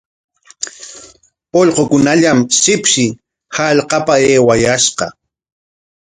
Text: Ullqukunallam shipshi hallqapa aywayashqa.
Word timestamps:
Ullqukunallam 1.59 2.39
shipshi 2.61 3.05
hallqapa 3.55 4.13
aywayashqa. 4.19 5.05